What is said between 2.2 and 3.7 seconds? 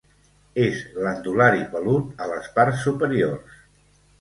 a les parts superiors.